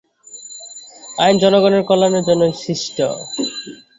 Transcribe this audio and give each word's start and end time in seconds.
আইন 1.17 1.35
জনগণের 1.43 1.83
কল্যাণের 1.89 2.23
জন্যই 2.29 2.53
সৃষ্ট। 2.61 2.97